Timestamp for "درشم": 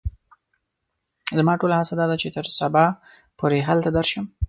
3.97-4.25